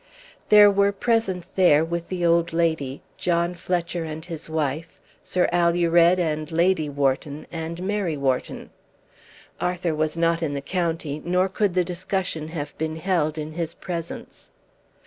There 0.49 0.71
were 0.71 0.91
present 0.91 1.45
there, 1.55 1.85
with 1.85 2.09
the 2.09 2.25
old 2.25 2.53
lady, 2.53 3.03
John 3.17 3.53
Fletcher 3.53 4.03
and 4.03 4.25
his 4.25 4.49
wife, 4.49 4.99
Sir 5.21 5.47
Alured 5.53 6.17
and 6.17 6.51
Lady 6.51 6.89
Wharton, 6.89 7.45
and 7.51 7.83
Mary 7.83 8.17
Wharton. 8.17 8.71
Arthur 9.59 9.93
was 9.93 10.17
not 10.17 10.41
in 10.41 10.55
the 10.55 10.59
county, 10.59 11.21
nor 11.23 11.47
could 11.47 11.75
the 11.75 11.85
discussion 11.85 12.47
have 12.47 12.75
been 12.79 12.95
held 12.95 13.37
in 13.37 13.51
his 13.51 13.75
presence. 13.75 14.49